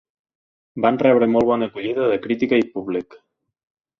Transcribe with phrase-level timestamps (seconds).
[0.85, 3.19] Van rebre molt bona acollida de crítica i públic.